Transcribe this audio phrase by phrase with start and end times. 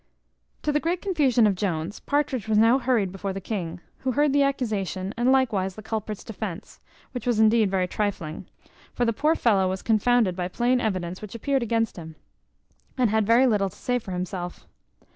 [0.63, 4.33] To the great confusion of Jones, Partridge was now hurried before the king; who heard
[4.33, 6.79] the accusation, and likewise the culprit's defence,
[7.11, 8.47] which was indeed very trifling;
[8.95, 12.15] for the poor fellow was confounded by the plain evidence which appeared against him,
[12.97, 14.65] and had very little to say for himself.